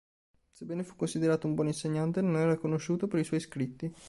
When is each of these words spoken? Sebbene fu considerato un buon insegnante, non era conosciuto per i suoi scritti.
Sebbene 0.49 0.81
fu 0.81 0.95
considerato 0.95 1.45
un 1.45 1.53
buon 1.53 1.67
insegnante, 1.67 2.21
non 2.23 2.37
era 2.37 2.57
conosciuto 2.57 3.07
per 3.07 3.19
i 3.19 3.23
suoi 3.23 3.39
scritti. 3.39 3.93